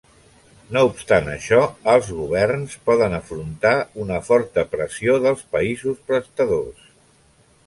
[0.75, 1.59] No obstant això,
[1.93, 6.93] els governs poden afrontar una forta pressió dels països prestadors.